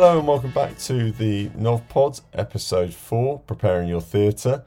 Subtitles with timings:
[0.00, 4.64] Hello and welcome back to the NovPod, episode 4, Preparing Your Theatre.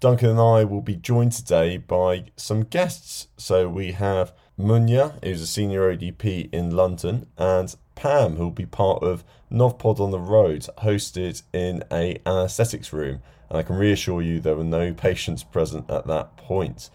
[0.00, 3.28] Duncan and I will be joined today by some guests.
[3.36, 8.66] So we have Munya, who's a senior ODP in London, and Pam, who will be
[8.66, 13.20] part of NovPod on the Road, hosted in a anaesthetics room.
[13.48, 16.90] And I can reassure you there were no patients present at that point.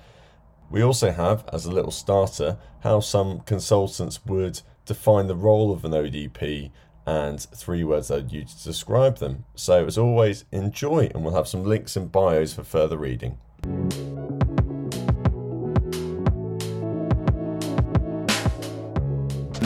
[0.70, 5.86] We also have, as a little starter, how some consultants would define the role of
[5.86, 6.72] an ODP
[7.09, 9.45] and three words use to describe them.
[9.55, 13.40] So, as always, enjoy, and we'll have some links and bios for further reading.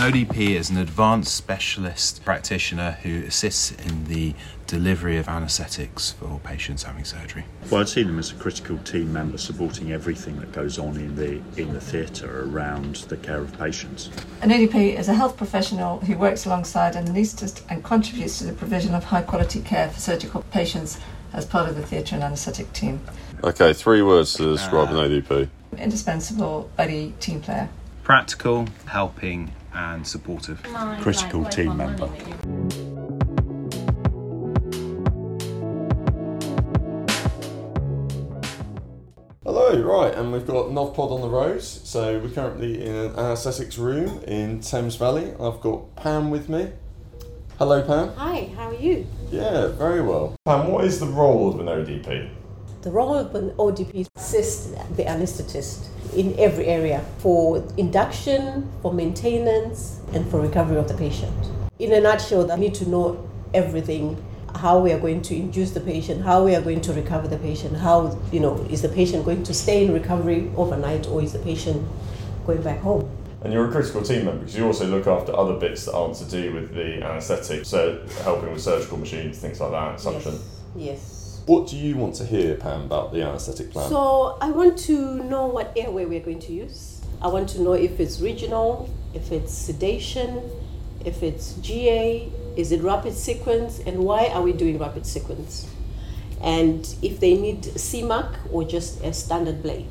[0.04, 4.36] ODP is an advanced specialist practitioner who assists in the
[4.68, 7.46] delivery of anaesthetics for patients having surgery.
[7.72, 11.16] Well, I'd see them as a critical team member supporting everything that goes on in
[11.16, 14.10] the in the theatre around the care of patients.
[14.42, 18.52] An ODP is a health professional who works alongside an anaesthetist and contributes to the
[18.52, 21.00] provision of high quality care for surgical patients
[21.32, 23.00] as part of the theatre and anaesthetic team.
[23.42, 25.48] Okay, three words to describe uh, an ODP.
[25.78, 27.70] Indispensable buddy team player.
[28.04, 30.62] Practical, helping, and supportive.
[31.02, 32.10] Critical team member.
[39.44, 41.62] Hello, right, and we've got NovPod on the road.
[41.62, 45.34] So we're currently in an anaesthetics room in Thames Valley.
[45.40, 46.72] I've got Pam with me.
[47.60, 48.10] Hello, Pam.
[48.16, 49.06] Hi, how are you?
[49.32, 50.36] Yeah, very well.
[50.46, 52.30] Pam, what is the role of an ODP?
[52.82, 60.00] The role of an ODP assists the anesthetist in every area for induction, for maintenance,
[60.14, 61.34] and for recovery of the patient.
[61.80, 64.24] In a nutshell, they need to know everything
[64.56, 67.38] how we are going to induce the patient, how we are going to recover the
[67.38, 71.34] patient, how, you know, is the patient going to stay in recovery overnight or is
[71.34, 71.86] the patient
[72.46, 73.10] going back home?
[73.42, 76.16] And you're a critical team member because you also look after other bits that aren't
[76.16, 80.40] to do with the anaesthetic, so helping with surgical machines, things like that, suction.
[80.76, 81.00] Yes.
[81.00, 81.23] yes.
[81.46, 83.90] What do you want to hear, Pam, about the anaesthetic plan?
[83.90, 87.02] So I want to know what airway we're going to use.
[87.22, 90.42] I want to know if it's regional, if it's sedation,
[91.04, 95.70] if it's GA, is it rapid sequence, and why are we doing rapid sequence?
[96.42, 99.90] And if they need CMAC or just a standard blade.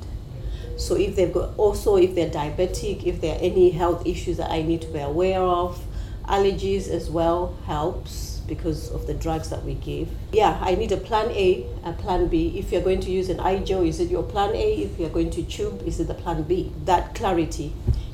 [0.78, 4.50] So if they've got also if they're diabetic, if there are any health issues that
[4.50, 5.84] I need to be aware of,
[6.24, 10.08] allergies as well helps because of the drugs that we give.
[10.30, 12.58] Yeah, I need a plan A, a plan B.
[12.58, 14.74] If you're going to use an IGEL, is it your plan A?
[14.86, 16.70] If you're going to tube, is it the plan B?
[16.84, 17.72] That clarity,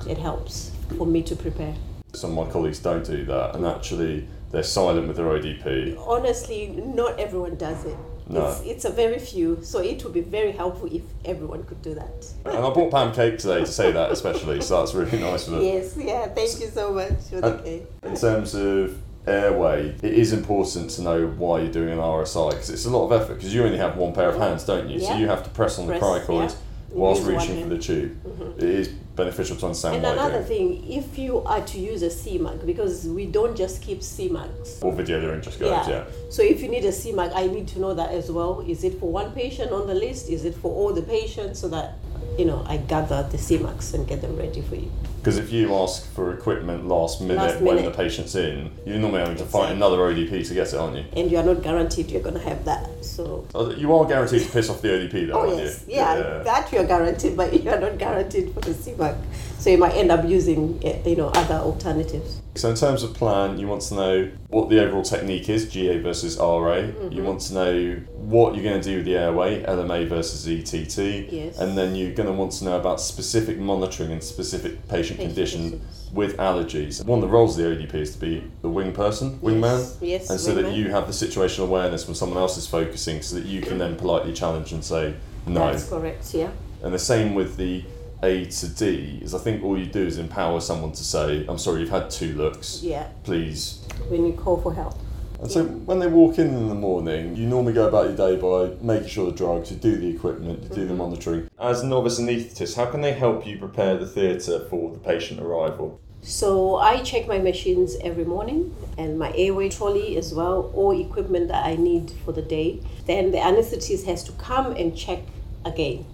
[0.09, 1.75] it helps for me to prepare.
[2.13, 5.99] Some of my colleagues don't do that, and actually they're silent with their ODP.
[6.07, 7.97] Honestly, not everyone does it.
[8.29, 8.47] No.
[8.47, 11.95] It's, it's a very few, so it would be very helpful if everyone could do
[11.95, 12.33] that.
[12.45, 15.55] And I bought Pam cake today to say that, especially, so that's really nice of
[15.55, 15.63] them.
[15.65, 17.87] Yes, yeah, thank you so much for the And cake.
[18.05, 22.71] In terms of airway, it is important to know why you're doing an RSI because
[22.71, 24.45] it's a lot of effort because you only have one pair of mm-hmm.
[24.45, 25.01] hands, don't you?
[25.01, 26.57] So you have to press on the Press, cricoid yeah.
[26.91, 28.23] whilst reaching for the tube.
[28.25, 28.59] Mm-hmm.
[28.59, 32.65] It is beneficial to understand And another thing, if you are to use a CMAC,
[32.65, 34.83] because we don't just keep CMACs.
[34.83, 36.05] What video in just goes, yeah.
[36.31, 38.65] So if you need a CMAC, I need to know that as well.
[38.67, 40.31] Is it for one patient on the list?
[40.31, 41.61] Is it for all the patients?
[41.61, 41.99] So that
[42.39, 44.91] you know, I gather the CMACs and get them ready for you.
[45.19, 49.19] Because if you ask for equipment last minute, Last when the patient's in, you're normally
[49.21, 49.73] having to Exactly.
[49.75, 51.05] another ODP to get it, aren't you?
[51.17, 52.89] And you are not guaranteed you're gonna have that.
[53.05, 55.97] So Oh, You are guaranteed to piss off the ODP though, Oh aren't yes, you?
[55.97, 59.17] yeah, that you're guaranteed, but you're not guaranteed for the CMAC.
[59.59, 62.41] So you might end up using, you know, other alternatives.
[62.55, 65.99] So in terms of plan, you want to know what the overall technique is, GA
[65.99, 66.45] versus RA.
[66.45, 67.13] Mm-hmm.
[67.13, 71.33] You want to know what you're going to do with the airway, LMA versus ETT.
[71.33, 71.59] Yes.
[71.59, 75.21] And then you're going to want to know about specific monitoring and specific patient, Patient
[75.21, 76.11] condition conditions.
[76.13, 77.05] with allergies.
[77.05, 79.79] One of the roles of the ODP is to be the wing person, wingman.
[79.79, 83.23] Yes, yes, And so that you have the situational awareness when someone else is focusing
[83.23, 85.15] so that you can then politely challenge and say,
[85.47, 85.73] no.
[85.73, 86.35] That's correct.
[86.35, 86.51] Yeah.
[86.83, 87.85] And the same with the
[88.23, 91.59] A to D is I think all you do is empower someone to say, I'm
[91.59, 92.83] sorry, you've had two looks.
[92.83, 93.09] Yeah.
[93.23, 93.87] Please.
[94.09, 94.99] When you call for help.
[95.41, 98.37] And so when they walk in in the morning, you normally go about your day
[98.37, 100.97] by making sure the drugs, you do the equipment, you do the mm-hmm.
[100.97, 101.51] monitoring.
[101.61, 106.01] As novice anaesthetists, how can they help you prepare the theatre for the patient arrival?
[106.23, 111.47] So I check my machines every morning and my airway trolley as well, all equipment
[111.49, 112.81] that I need for the day.
[113.07, 115.21] Then the anesthetist has to come and check
[115.65, 116.05] again,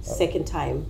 [0.00, 0.86] uh, second time.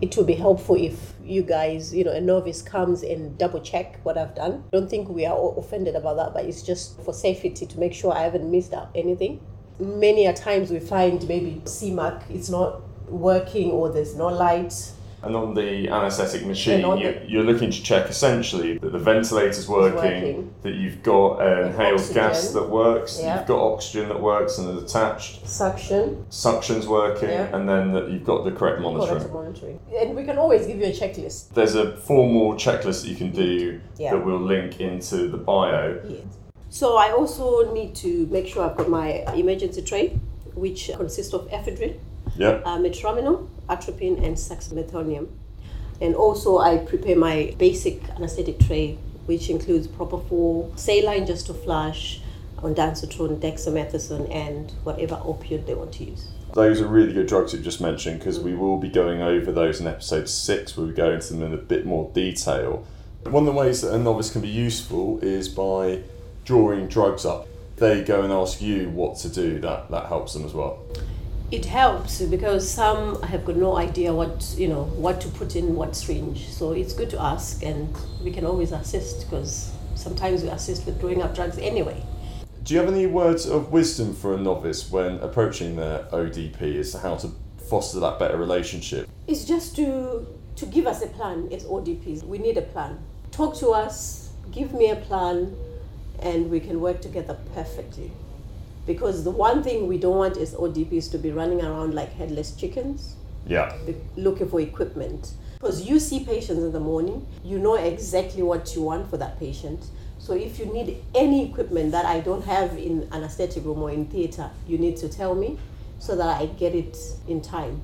[0.00, 4.00] It will be helpful if you guys, you know, a novice comes and double check
[4.02, 4.64] what I've done.
[4.72, 8.12] Don't think we are offended about that, but it's just for safety to make sure
[8.12, 9.40] I haven't missed out anything.
[9.78, 14.74] Many a times we find maybe CMAC it's not working or there's no light
[15.22, 19.96] And on the anaesthetic machine, you, you're looking to check essentially that the ventilator's working,
[19.96, 20.54] working.
[20.62, 22.14] that you've got um, an inhaled oxygen.
[22.14, 23.38] gas that works, Yeah.
[23.38, 27.54] you've got oxygen that works and is attached, Suction, suction's working, Yeah.
[27.54, 29.30] and then that you've got the correct monitoring.
[29.30, 29.78] monitoring.
[29.94, 31.52] And we can always give you a checklist.
[31.52, 36.00] There's a formal checklist that you can do that will link into the bio.
[36.70, 40.18] So I also need to make sure I've got my emergency tray,
[40.54, 41.98] which consists of ephedrine,
[42.36, 42.60] Yeah.
[42.64, 42.78] uh,
[43.68, 45.28] atropine, and suxamethonium.
[46.00, 52.20] And also I prepare my basic anesthetic tray, which includes propofol, saline just to flush,
[52.58, 56.28] ondansetron, dexamethasone, and whatever opioid they want to use.
[56.54, 59.80] Those are really good drugs you've just mentioned because we will be going over those
[59.80, 62.84] in episode six where we go into them in a bit more detail.
[63.24, 66.02] One of the ways that a novice can be useful is by
[66.44, 67.46] drawing drugs up.
[67.76, 70.84] They go and ask you what to do, that, that helps them as well.
[71.50, 75.74] It helps because some have got no idea what you know what to put in
[75.74, 76.48] what syringe.
[76.48, 77.92] So it's good to ask, and
[78.22, 82.04] we can always assist because sometimes we assist with drawing up drugs anyway.
[82.62, 86.92] Do you have any words of wisdom for a novice when approaching their ODP as
[86.92, 87.32] to how to
[87.68, 89.08] foster that better relationship?
[89.26, 92.22] It's just to to give us a plan as ODPs.
[92.22, 92.98] We need a plan.
[93.32, 95.56] Talk to us, give me a plan,
[96.20, 98.12] and we can work together perfectly.
[98.92, 102.56] Because the one thing we don't want is ODPs to be running around like headless
[102.56, 103.14] chickens.
[103.46, 103.72] Yeah.
[104.16, 105.32] looking for equipment.
[105.54, 109.38] Because you see patients in the morning, you know exactly what you want for that
[109.38, 109.84] patient.
[110.18, 113.92] So if you need any equipment that I don't have in an anesthetic room or
[113.92, 115.56] in theater, you need to tell me
[116.00, 116.98] so that I get it
[117.28, 117.82] in time.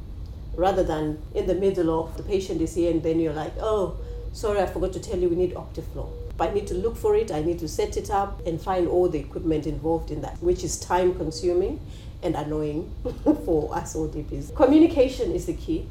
[0.56, 3.96] Rather than in the middle of the patient is here and then you're like, oh,
[4.32, 6.25] sorry, I forgot to tell you we need Optiflow.
[6.36, 8.86] But I need to look for it, I need to set it up and find
[8.86, 11.80] all the equipment involved in that, which is time consuming
[12.22, 12.92] and annoying
[13.44, 14.54] for us ODPs.
[14.54, 15.88] Communication is the key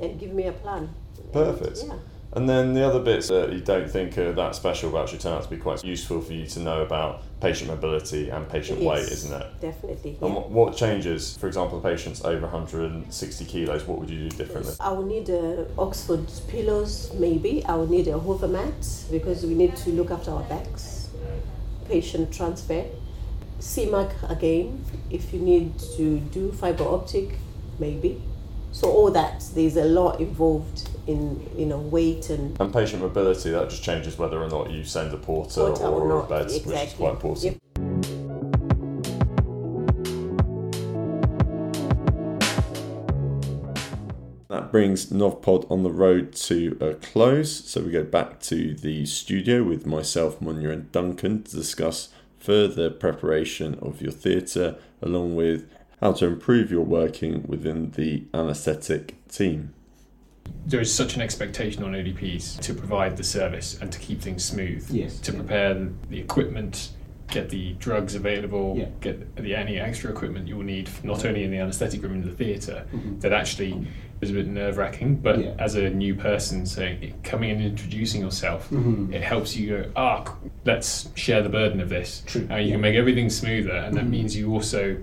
[0.00, 0.92] and give me a plan.
[1.32, 1.84] Perfect.
[1.86, 1.94] Yeah.
[2.32, 5.32] And then the other bits that you don't think are that special but actually turn
[5.32, 9.00] out to be quite useful for you to know about patient mobility and patient weight,
[9.00, 9.60] Yes, isn't it?
[9.60, 10.16] Definitely.
[10.22, 14.74] And what, what changes, for example, patients over 160 kilos, what would you do differently?
[14.78, 17.64] I will need uh, Oxford pillows, maybe.
[17.64, 21.08] I will need a hover mat because we need to look after our backs.
[21.88, 22.84] Patient transfer.
[23.58, 27.38] CMAC again, if you need to do fiber optic,
[27.80, 28.22] maybe.
[28.72, 33.50] So all that, there's a lot involved in you know weight and And patient mobility,
[33.50, 36.46] that just changes whether or not you send a porter, Porter or or, a bed,
[36.46, 37.44] which is quite important.
[37.44, 37.56] Yep.
[44.48, 47.64] That brings NovPod on the road to a close.
[47.64, 52.08] So we go back to the studio with myself, Munya, and Duncan to discuss
[52.40, 55.70] further preparation of your theatre, along with
[56.00, 59.72] how to improve your working within the anaesthetic team.
[60.66, 64.44] There is such an expectation on ODPs to provide the service and to keep things
[64.44, 64.86] smooth.
[64.90, 65.18] Yes.
[65.20, 66.90] To prepare the, equipment,
[67.28, 68.86] get the drugs available, Yeah.
[69.00, 72.22] get the, any extra equipment you will need, not only in the anaesthetic room in
[72.22, 72.84] the theatre,
[73.20, 73.86] that actually
[74.20, 75.54] is a bit nerve wracking, but Yeah.
[75.58, 79.12] as a new person, saying coming and introducing yourself, Mhm.
[79.14, 80.36] it helps you go, ah,
[80.66, 82.22] let's share the burden of this.
[82.26, 82.74] True, And you yeah.
[82.74, 84.10] can make everything smoother, and that Mhm.
[84.10, 84.96] means you also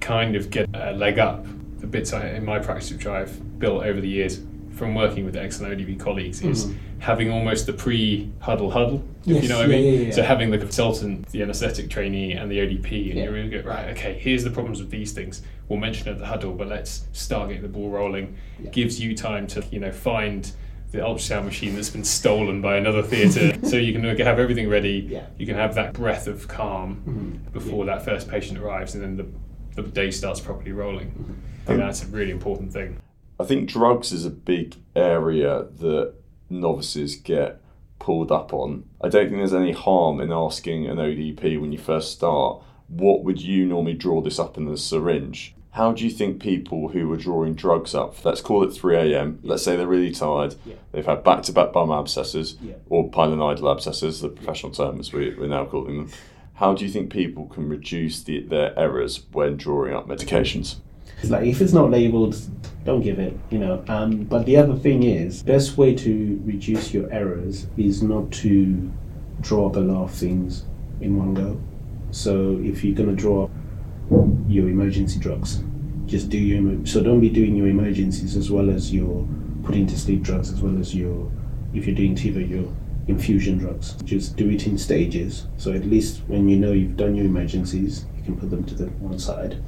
[0.00, 1.46] kind of get a leg up.
[1.80, 4.40] The bits I, in my practice which I've built over the years
[4.76, 6.74] from working with excellent ODP colleagues is Mhm.
[6.98, 9.84] having almost the pre-huddle huddle, if Yes, you know what I mean.
[9.94, 10.10] yeah, yeah.
[10.12, 13.24] So having the consultant, the anaesthetic trainee, and the ODP, and Yeah.
[13.24, 13.88] you really go right.
[13.90, 15.42] Okay, here's the problems with these things.
[15.68, 18.34] We'll mention at the huddle, but let's start getting the ball rolling.
[18.62, 18.70] Yeah.
[18.70, 20.50] Gives you time to you know find
[20.92, 25.06] the ultrasound machine that's been stolen by another theatre, so you can have everything ready.
[25.10, 25.22] Yeah.
[25.38, 27.52] You can have that breath of calm Mhm.
[27.52, 29.26] before that first patient arrives, and then the
[29.74, 31.08] the day starts properly rolling.
[31.08, 31.32] Mm-hmm.
[31.64, 32.96] I think that's a really important thing.
[33.38, 36.14] I think drugs is a big area that
[36.48, 37.60] novices get
[37.98, 38.84] pulled up on.
[39.02, 43.24] I don't think there's any harm in asking an ODP when you first start, what
[43.24, 45.54] would you normally draw this up in the syringe?
[45.72, 49.40] How do you think people who are drawing drugs up, let's call it 3 a.m.,
[49.42, 50.76] let's say they're really tired, Yeah.
[50.92, 52.74] they've had back to back bum abscesses, Yeah.
[52.88, 56.10] or pilonidal abscesses, the professional term as we, we're now calling them.
[56.54, 60.76] How do you think people can reduce the, their errors when drawing up medications?
[61.18, 62.36] It's like if it's not labeled,
[62.84, 63.84] don't give it, you know.
[63.88, 68.30] Um, but the other thing is, the best way to reduce your errors is not
[68.32, 68.92] to
[69.40, 70.64] draw up a lot of things
[71.00, 71.60] in one go.
[72.10, 73.50] So if you're gonna draw up
[74.46, 75.62] your emergency drugs,
[76.06, 79.26] just do your so don't be doing your emergencies as well as your
[79.64, 81.30] putting to sleep drugs as well as your
[81.74, 82.72] if you're doing TIVA your
[83.08, 83.94] infusion drugs.
[84.04, 85.46] Just do it in stages.
[85.56, 88.74] So at least when you know you've done your emergencies, you can put them to
[88.74, 89.62] the one side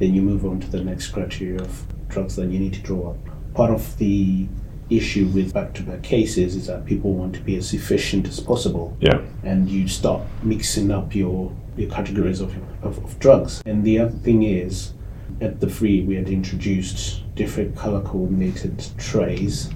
[0.00, 3.10] then you move on to the next criteria of drugs that you need to draw
[3.10, 3.18] up
[3.54, 4.46] part of the
[4.88, 9.20] issue with back-to-back cases is that people want to be as efficient as possible Yeah.
[9.44, 13.62] and you start mixing up your, your categories of, of, of drugs.
[13.66, 14.94] And the other thing is,
[15.40, 19.70] at the free, we had introduced different color coordinated trays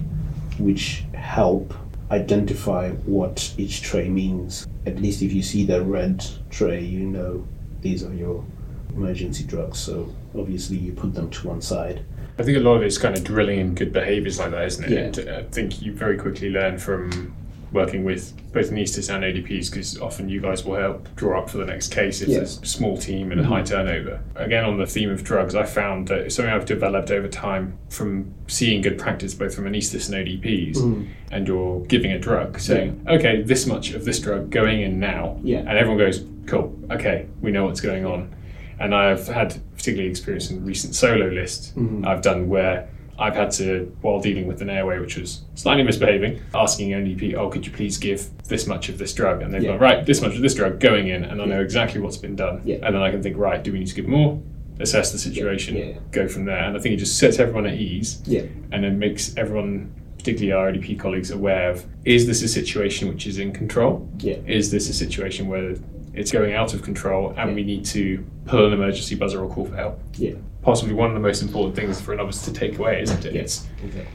[0.59, 1.73] which help
[2.11, 4.67] identify what each tray means.
[4.85, 7.47] At least if you see the red tray, you know
[7.81, 8.43] these are your
[8.89, 9.79] emergency drugs.
[9.79, 12.05] So obviously you put them to one side.
[12.37, 14.85] I think a lot of it's kind of drilling in good behaviours like that, isn't
[14.85, 14.91] it?
[14.91, 14.99] Yeah.
[14.99, 17.33] And uh, I think you very quickly learn from
[17.71, 21.57] working with both anaesthetists and ODPs because often you guys will help draw up for
[21.57, 22.37] the next case if Yeah.
[22.37, 23.75] there's a small team and a high mm-hmm.
[23.75, 24.21] turnover.
[24.35, 28.33] Again, on the theme of drugs, I found that something I've developed over time from
[28.47, 30.77] seeing good practice both from anaesthetists and ODPs.
[30.77, 31.07] Mm.
[31.31, 35.37] And you're giving a drug, saying, okay, this much of this drug going in now.
[35.43, 35.59] Yeah.
[35.59, 38.33] And everyone goes, cool, okay, we know what's going on.
[38.79, 42.05] And I've had particularly experience in recent solo lists mm-hmm.
[42.07, 46.41] I've done where I've had to, while dealing with an airway which was slightly misbehaving,
[46.53, 49.41] asking NDP, oh, could you please give this much of this drug?
[49.41, 49.71] And they've Yeah.
[49.71, 52.35] gone, right, this much of this drug going in, and I know exactly what's been
[52.35, 52.61] done.
[52.65, 52.75] Yeah.
[52.83, 54.41] And then I can think, right, do we need to give more?
[54.81, 56.57] Assess the situation, go from there.
[56.57, 58.41] And I think it just sets everyone at ease Yeah.
[58.73, 63.25] and then makes everyone, particularly our ODP colleagues, aware of is this a situation which
[63.27, 64.09] is in control?
[64.19, 64.35] Yeah.
[64.45, 65.75] Is this a situation where
[66.15, 69.65] it's going out of control and we need to pull an emergency buzzer or call
[69.65, 69.99] for help?
[70.15, 70.33] Yeah.
[70.61, 73.33] Possibly one of the most important things for a novice to take away, isn't it?
[73.33, 73.41] Yeah.
[73.41, 74.05] Exactly.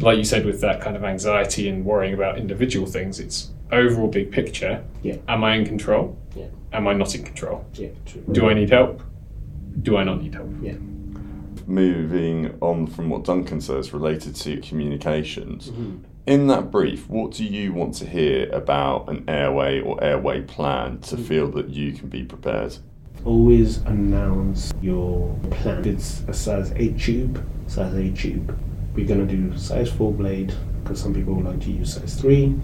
[0.00, 4.08] like you said with that kind of anxiety and worrying about individual things, it's overall
[4.08, 4.84] big picture.
[5.02, 5.16] Yeah.
[5.28, 6.18] Am I in control?
[6.34, 6.46] Yeah.
[6.72, 7.64] Am I not in control?
[7.74, 7.88] Yeah.
[8.06, 8.24] True.
[8.32, 9.02] Do I need help?
[9.82, 10.50] Do I not need help?
[10.60, 10.74] Yeah.
[11.66, 15.70] Moving on from what Duncan says related to communications.
[15.70, 16.04] Mm-hmm.
[16.26, 20.98] In that brief, what do you want to hear about an airway or airway plan
[21.00, 21.24] to Mm.
[21.24, 22.78] feel that you can be prepared?
[23.26, 25.80] Always announce your plan.
[25.80, 28.56] If it's a size 8 tube, size 8 tube.
[28.94, 32.54] We're going to do size 4 blade because some people like to use size 3.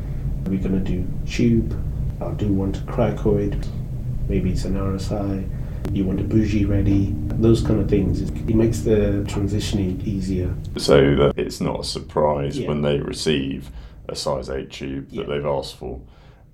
[0.47, 1.75] We're going to do tube.
[2.21, 3.67] I'll do one to cricoid.
[4.29, 5.45] Maybe it's an RSI.
[5.93, 7.13] You want a bougie ready.
[7.17, 8.21] Those kind of things.
[8.23, 10.55] It makes the transitioning easier.
[10.77, 12.69] So that it's not a surprise Yeah.
[12.69, 13.71] when they receive
[14.09, 15.25] a size 8 tube that Yeah.
[15.27, 16.01] they've asked for.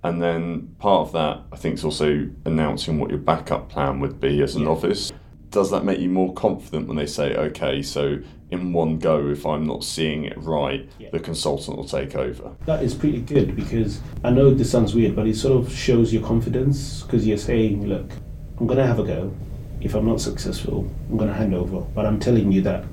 [0.03, 4.21] And then part of that, I think, is also announcing what your backup plan would
[4.21, 4.67] be as a Yeah.
[4.67, 5.13] novice.
[5.51, 8.19] Does that make you more confident when they say, okay, so
[8.51, 11.09] in one go, if I'm not seeing it right, Yeah.
[11.13, 12.51] the consultant will take over?
[12.67, 16.13] That is pretty good because I know this sounds weird, but it sort of shows
[16.13, 18.11] your confidence because you're saying, look,
[18.59, 19.35] I'm going to have a go.
[19.81, 21.81] If I'm not successful, I'm going to hand over.
[21.81, 22.85] But I'm telling you that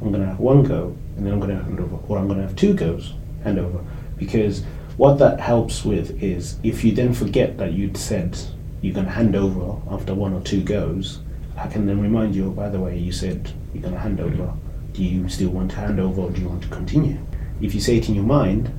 [0.00, 2.28] I'm going to have one go and then I'm going to hand over, or I'm
[2.28, 3.84] going to have two goes, hand over.
[4.16, 4.62] Because
[4.96, 8.38] what that helps with is if you then forget that you'd said
[8.80, 11.20] you're going to hand over after one or two goes,
[11.56, 14.18] I can then remind you, oh, by the way, you said you're going to hand
[14.18, 14.32] mm.
[14.32, 14.54] over.
[14.92, 17.18] Do you still want to hand over or do you want to continue?
[17.60, 18.70] If you say it in your mind,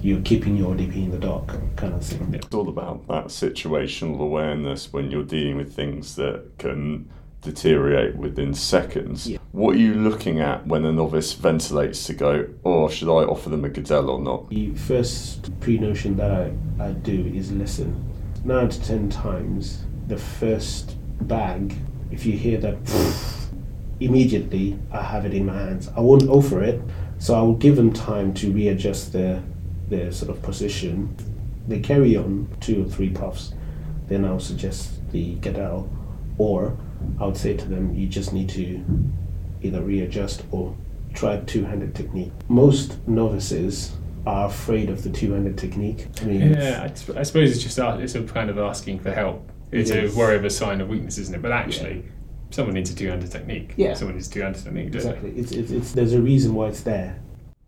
[0.00, 2.34] you're keeping your DP in the dark, kind of thing.
[2.34, 7.08] It's all about that situational awareness when you're dealing with things that can
[7.42, 9.28] deteriorate within seconds.
[9.28, 9.38] Yeah.
[9.52, 13.48] What are you looking at when a novice ventilates to go, oh, should I offer
[13.48, 14.48] them a Guedel or not?
[14.50, 16.52] The first pre notion that I,
[16.82, 18.04] I do is listen.
[18.44, 21.74] Nine to ten times, the first bag,
[22.10, 22.76] if you hear that,
[24.00, 25.90] immediately I have it in my hands.
[25.96, 26.80] I won't offer it,
[27.18, 29.42] so I will give them time to readjust their,
[29.88, 31.14] their sort of position.
[31.66, 33.52] They carry on two or three puffs,
[34.06, 35.88] then I'll suggest the Guedel,
[36.38, 36.76] or
[37.20, 38.84] I would say to them, you just need to
[39.62, 40.74] either readjust or
[41.14, 42.32] try a two-handed technique.
[42.48, 43.92] Most novices
[44.26, 46.06] are afraid of the two-handed technique.
[46.20, 49.50] I mean, Yeah, I, I suppose it's just it's a kind of asking for help.
[49.70, 50.14] It's Yes.
[50.14, 51.42] a worry of a sign of weakness, isn't it?
[51.42, 52.04] But actually,
[52.50, 53.74] someone needs a two-handed technique.
[53.76, 53.94] Yeah.
[53.94, 55.30] Someone needs a two-handed technique, exactly.
[55.36, 57.20] It's, it's, it's there's a reason why it's there.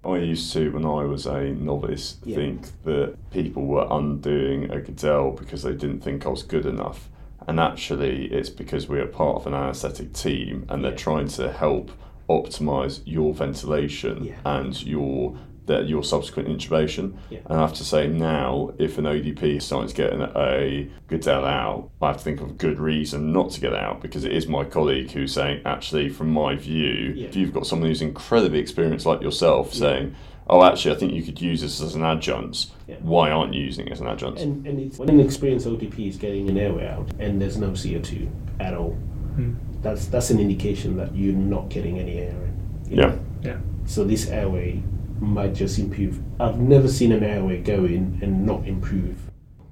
[0.05, 2.37] I used to, when I was a novice, Yeah.
[2.37, 7.11] think that people were undoing a Guedel because they didn't think I was good enough.
[7.47, 10.97] And actually, it's because we are part of an anaesthetic team and they're Yeah.
[10.97, 11.91] trying to help
[12.29, 14.35] optimize your ventilation Yeah.
[14.45, 15.35] and your
[15.71, 17.17] that your subsequent intubation.
[17.31, 17.39] Yeah.
[17.47, 20.91] And I have to say now, if an ODP is starting to get an, a
[21.09, 24.01] Guedel out, I have to think of a good reason not to get it out
[24.01, 27.29] because it is my colleague who's saying, actually, from my view, Yeah.
[27.29, 30.15] if you've got someone who's incredibly experienced like yourself saying,
[30.49, 32.97] oh, actually, I think you could use this as an adjunct, Yeah.
[33.03, 34.41] why aren't you using it as an adjunct?
[34.41, 37.71] And, and it's, when an experienced ODP is getting an airway out and there's no
[37.71, 38.91] CO2 at all,
[39.37, 39.55] hmm.
[39.83, 42.81] that's that's an indication that you're not getting any air in.
[42.91, 43.07] yeah.
[43.07, 43.21] know?
[43.43, 43.59] Yeah.
[43.87, 44.83] So this airway
[45.21, 46.21] might just improve.
[46.41, 49.17] I've never seen an airway go in and not improve.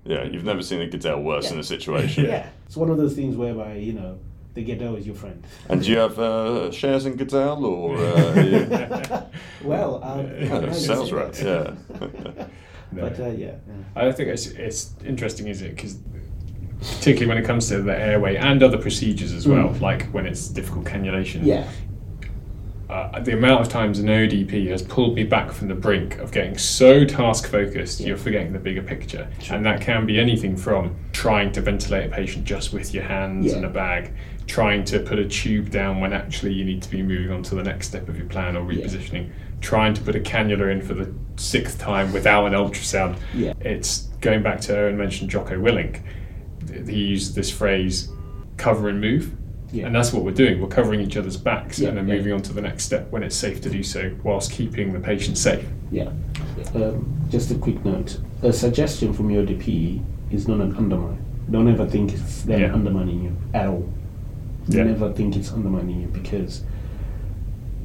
[0.05, 1.59] Yeah, you've never seen a Guedel worse Yeah.
[1.59, 2.25] a situation.
[2.25, 2.49] Yeah.
[2.67, 4.19] It's one of those things whereby, you know,
[4.55, 5.45] the Guedel is your friend.
[5.69, 8.43] And do you have uh, shares in Guedel or uh,
[9.63, 11.43] you- Well, um, uh, sales reps?
[11.43, 11.75] Yeah.
[12.91, 13.57] But uh, yeah,
[13.95, 15.77] I think it's it's interesting, is it?
[15.77, 15.99] Because
[16.81, 20.49] particularly when it comes to the airway and other procedures as well, like when it's
[20.49, 21.45] difficult cannulation.
[21.45, 21.69] yeah,
[22.89, 26.33] Uh, the amount of times an ODP has pulled me back from the brink of
[26.33, 30.97] getting so task focused, you're forgetting the bigger picture, and that can be anything from
[31.13, 33.57] trying to ventilate a patient just with your hands Yeah.
[33.57, 34.13] and a bag,
[34.47, 37.55] trying to put a tube down when actually you need to be moving on to
[37.55, 38.85] the next step of your plan or Yeah.
[38.87, 39.29] repositioning,
[39.61, 43.17] trying to put a cannula in for the sixth time without an ultrasound.
[43.35, 43.53] Yeah.
[43.61, 46.01] It's going back to Eoin mentioned Jocko Willink.
[46.89, 48.09] He used this phrase,
[48.57, 49.33] cover and move.
[49.73, 49.87] Yeah.
[49.87, 50.61] And that's what we're doing.
[50.63, 52.15] We're covering each other's backs Yeah, and then yeah.
[52.17, 55.01] moving on to the next step when it's safe to do so, whilst keeping the
[55.01, 55.65] patient safe.
[55.91, 56.11] yeah.
[56.75, 61.25] Um, just a quick note: a suggestion from your DP is not an undermine.
[61.51, 63.89] Don't ever think it's them undermining you at all.
[64.67, 66.63] Never think it's undermining you because,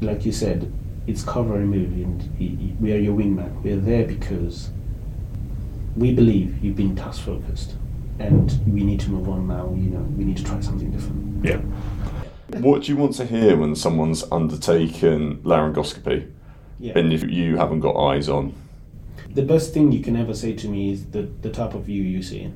[0.02, 0.72] like you said,
[1.08, 3.62] it's cover and move, and we are your wingman.
[3.62, 4.70] We are there because
[5.96, 7.76] we believe you've been task focused,
[8.20, 9.74] and we need to move on now.
[9.76, 11.46] You know, we need to try something different.
[11.46, 11.58] Yeah.
[12.60, 16.30] What do you want to hear when someone's undertaken laryngoscopy
[16.80, 16.98] Yeah.
[16.98, 18.54] and if you haven't got eyes on?
[19.34, 22.04] The best thing you can ever say to me is the, the type of view
[22.04, 22.54] you're seeing.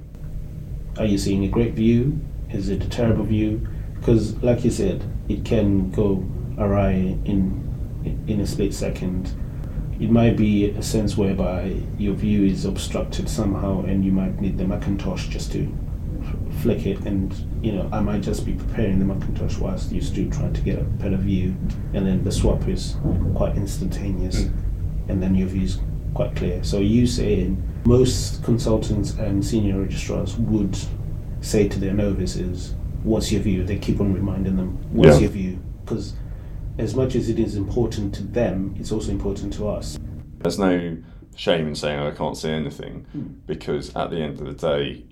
[0.99, 2.19] Are you seeing a great view?
[2.51, 3.67] Is it a terrible view?
[3.95, 6.23] Because, like you said, it can go
[6.57, 6.91] awry
[7.25, 7.63] in
[8.27, 9.31] in a split second.
[9.99, 14.57] It might be a sense whereby your view is obstructed somehow, and you might need
[14.57, 15.75] the Macintosh just to
[16.21, 16.99] f- flick it.
[17.01, 20.61] And you know, I might just be preparing the Macintosh whilst you still trying to
[20.61, 21.55] get a better view,
[21.93, 22.95] and then the swap is
[23.35, 25.09] quite instantaneous, hmm.
[25.09, 25.79] and then your view is
[26.13, 26.63] quite clear.
[26.63, 30.77] So you saying most consultants and senior registrars would
[31.41, 35.21] say to their novices, "What's your view?" They keep on reminding them, "What's Yeah.
[35.21, 36.13] your view?" Because
[36.77, 39.97] as much as it is important to them, it's also important to us.
[40.39, 40.97] There's no
[41.35, 43.23] shame in saying I can't see anything Hmm.
[43.45, 45.03] because at the end of the day,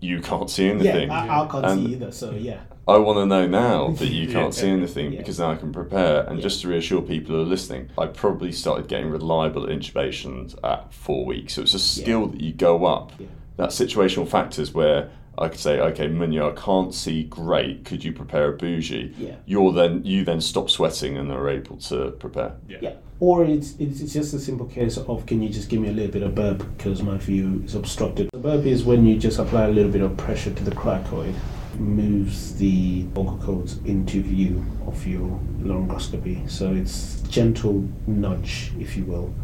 [0.00, 1.08] you can't see anything.
[1.08, 2.12] Yeah, I, I can't And see either.
[2.12, 5.18] So yeah, I want to know now that you can't see anything Yeah.
[5.18, 6.22] because now I can prepare.
[6.28, 6.42] And Yeah.
[6.42, 11.24] just to reassure people who are listening, I probably started getting reliable intubations at four
[11.24, 11.54] weeks.
[11.54, 13.12] So it's a skill that you go up.
[13.18, 13.26] Yeah.
[13.56, 17.84] That situational factors where I could say, okay, Munya, I can't see great.
[17.84, 19.14] Could you prepare a bougie?
[19.18, 19.36] Yeah.
[19.44, 22.56] You're then you then stop sweating and are able to prepare.
[22.68, 22.94] yeah.
[23.18, 25.92] Or it's, it's it's just a simple case of can you just give me a
[25.92, 28.28] little bit of burp because my view is obstructed.
[28.32, 31.34] The burp is when you just apply a little bit of pressure to the cricoid,
[31.78, 36.48] moves the vocal cords into view of your laryngoscopy.
[36.50, 39.34] So it's gentle nudge, if you will.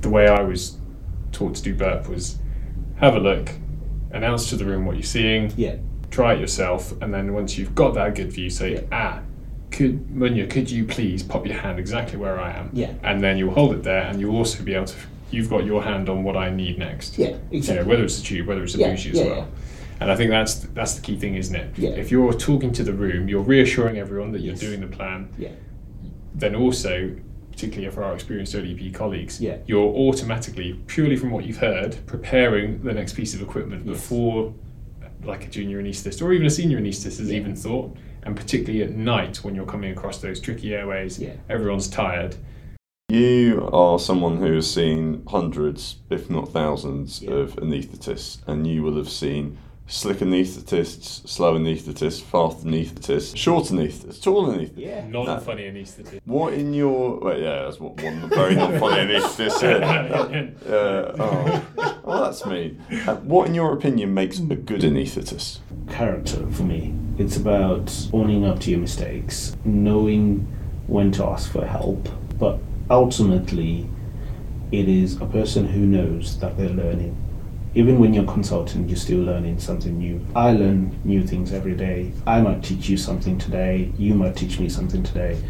[0.00, 0.76] The way I was
[1.32, 2.38] taught to do burp was
[2.96, 3.50] have a look,
[4.14, 5.76] announce to the room what you're seeing, Yeah,
[6.10, 8.80] try it yourself, and then once you've got that good view, say, Yeah.
[8.92, 9.20] ah,
[9.70, 12.70] could Munya, could you please pop your hand exactly where I am?
[12.72, 12.92] Yeah.
[13.02, 14.96] And then you'll hold it there, and you'll also be able to.
[15.30, 17.18] You've got your hand on what I need next.
[17.18, 17.86] yeah, You know, exactly.
[17.88, 19.36] whether it's a tube, whether it's a Yeah, bougie as yeah, well.
[19.36, 19.44] yeah.
[20.00, 21.70] And I think that's that's the key thing, isn't it?
[21.76, 21.90] Yeah.
[21.90, 24.60] If you're talking to the room, you're reassuring everyone that you're Yes.
[24.60, 25.28] doing the plan.
[25.38, 25.48] Yeah.
[26.36, 27.10] Then also,
[27.54, 29.58] particularly for our experienced ODP colleagues, Yeah.
[29.66, 33.96] you're automatically, purely from what you've heard, preparing the next piece of equipment Yes.
[33.96, 34.52] before,
[35.24, 37.38] like a junior anaesthetist or even a senior anaesthetist has Yeah.
[37.38, 37.96] even thought.
[38.24, 41.34] And particularly at night when you're coming across those tricky airways, Yeah.
[41.48, 42.34] everyone's tired.
[43.08, 47.34] You are someone who has seen hundreds, if not thousands, Yeah.
[47.34, 54.22] of anaesthetists, and you will have seen slick anaesthetists, slow anaesthetists, fast anaesthetists, short anaesthetists,
[54.22, 54.72] tall anaesthetists.
[54.78, 55.06] Yeah.
[55.08, 55.38] Non No.
[55.40, 56.20] funny anaesthetist.
[56.24, 60.54] What in your well, yeah, that's what one very not funny anaesthetist said.
[60.64, 61.64] Uh, oh,
[62.04, 62.76] well, that's me.
[63.06, 65.58] Uh, what, in your opinion, makes a good anaesthetist?
[65.90, 66.94] character for me.
[67.18, 70.40] It's about owning up to your mistakes, knowing
[70.86, 72.58] when to ask for help, but
[72.90, 73.86] ultimately,
[74.72, 77.16] it is a person who knows that they're learning.
[77.76, 80.24] Even when you're consulting, you're still learning something new.
[80.36, 82.12] I learn new things every day.
[82.24, 85.42] I might teach you something today, you might teach me something today.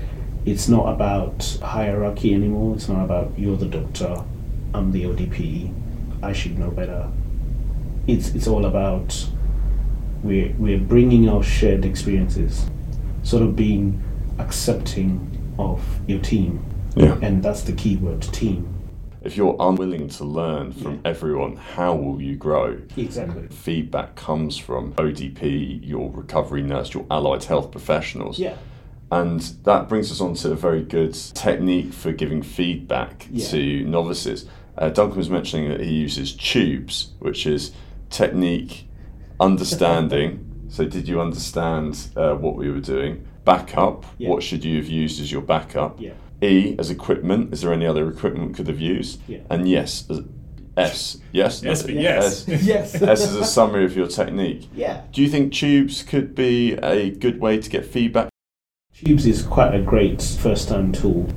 [0.46, 4.24] It's not about hierarchy anymore, it's not about you're the doctor,
[4.72, 5.74] I'm the ODP,
[6.22, 7.10] I should know better.
[8.06, 9.28] It's, it's all about
[10.22, 12.66] we're, we're bringing our shared experiences,
[13.22, 14.02] sort of being
[14.38, 16.64] accepting of your team.
[16.96, 17.18] Yeah.
[17.20, 18.73] And that's the key word team.
[19.24, 22.78] If you're unwilling to learn from everyone, how will you grow?
[22.96, 23.48] Exactly.
[23.48, 28.38] Feedback comes from ODP, your recovery nurse, your allied health professionals.
[28.38, 28.56] Yeah.
[29.10, 33.46] And that brings us on to a very good technique for giving feedback Yeah.
[33.48, 34.46] to novices.
[34.76, 37.72] Uh, Duncan was mentioning that he uses tubes, which is
[38.10, 38.86] technique,
[39.40, 43.24] understanding, So, did you understand uh, what we were doing?
[43.44, 44.06] Backup.
[44.18, 44.30] Yeah.
[44.30, 46.00] What should you have used as your backup?
[46.00, 46.14] Yeah.
[46.42, 47.52] E as equipment.
[47.52, 49.20] Is there any other equipment we could have used?
[49.28, 49.40] Yeah.
[49.50, 50.22] And yes, as-
[50.76, 51.18] S.
[51.30, 51.62] Yes.
[51.62, 51.88] Yes, S.
[51.88, 52.48] yes.
[52.48, 53.00] yes.
[53.00, 54.68] S is a summary of your technique.
[54.74, 55.02] yeah.
[55.12, 58.28] Do you think tubes could be a good way to get feedback?
[58.92, 61.28] Tubes is quite a great first time tool.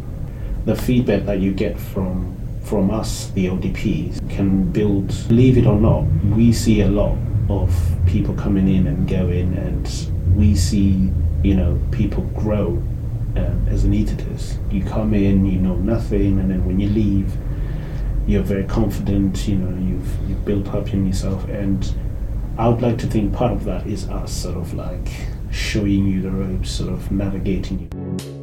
[0.66, 5.80] The feedback that you get from from us, the ODPs, can build, believe it or
[5.80, 6.02] not,
[6.36, 7.18] we see a lot
[7.50, 7.74] of
[8.06, 9.88] people coming in and going and
[10.36, 11.10] we see,
[11.44, 12.84] you know, people grow
[13.38, 14.58] um, as anaesthetist.
[14.72, 17.36] You come in, you know nothing, and then when you leave,
[18.26, 21.48] you're very confident, you know, you've, you've built up in yourself.
[21.48, 21.94] And
[22.58, 25.10] I would like to think part of that is us sort of like
[25.52, 28.38] showing you the ropes, sort of navigating you.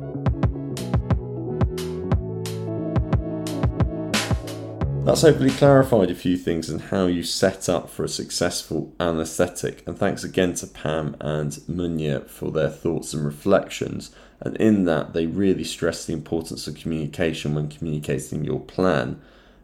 [5.05, 9.87] That's hopefully clarified a few things and how you set up for a successful anaesthetic.
[9.87, 14.15] And thanks again to Pam and Munya for their thoughts and reflections.
[14.45, 19.21] And in that, they really stress the importance of communication when communicating your plan.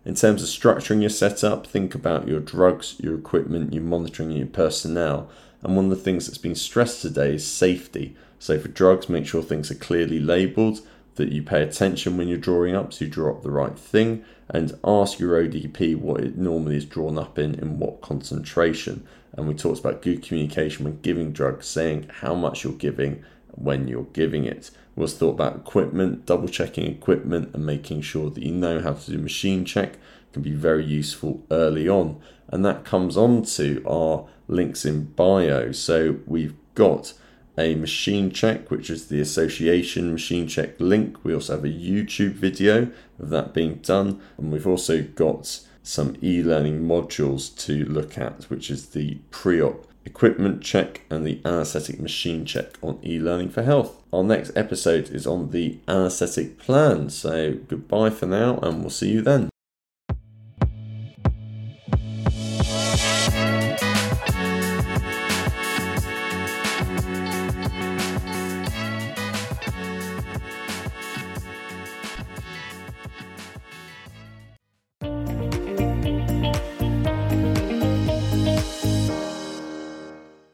[0.06, 4.46] In terms of structuring your setup, think about your drugs, your equipment, your monitoring, your
[4.46, 5.28] personnel.
[5.62, 8.16] And one of the things that's been stressed today is safety.
[8.38, 10.80] So, for drugs, make sure things are clearly labelled,
[11.16, 14.24] that you pay attention when you're drawing up so you draw up the right thing,
[14.48, 19.06] and ask your ODP what it normally is drawn up in, in what concentration.
[19.34, 23.22] And we talked about good communication when giving drugs, saying how much you're giving
[23.54, 24.70] when you're giving it.
[24.96, 28.94] We also thought about equipment, double checking equipment, and making sure that you know how
[28.94, 29.96] to do machine check
[30.32, 32.20] can be very useful early on.
[32.48, 35.72] And that comes on to our links in bio.
[35.72, 37.14] So we've got
[37.56, 41.24] a machine check, which is the association machine check link.
[41.24, 44.20] We also have a YouTube video of that being done.
[44.36, 49.60] And we've also got some e learning modules to look at, which is the pre
[49.60, 54.02] op equipment check and the anaesthetic machine check on e learning for health.
[54.12, 57.10] Our next episode is on the anaesthetic plan.
[57.10, 59.50] So goodbye for now, and we'll see you then.